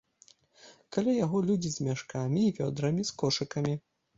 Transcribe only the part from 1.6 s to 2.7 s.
з мяшкамі і